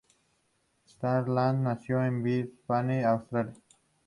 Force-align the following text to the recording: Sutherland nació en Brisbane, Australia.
Sutherland 0.83 1.61
nació 1.63 2.03
en 2.03 2.23
Brisbane, 2.23 3.05
Australia. 3.05 3.53